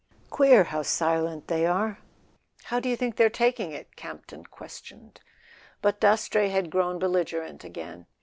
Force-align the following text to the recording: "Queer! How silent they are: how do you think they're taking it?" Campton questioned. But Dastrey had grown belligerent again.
"Queer! 0.31 0.63
How 0.63 0.81
silent 0.81 1.47
they 1.47 1.63
are: 1.63 1.99
how 2.63 2.79
do 2.79 2.89
you 2.89 2.95
think 2.95 3.15
they're 3.17 3.29
taking 3.29 3.71
it?" 3.71 3.95
Campton 3.95 4.45
questioned. 4.45 5.21
But 5.79 5.99
Dastrey 6.01 6.49
had 6.49 6.71
grown 6.71 6.97
belligerent 6.97 7.63
again. 7.63 8.07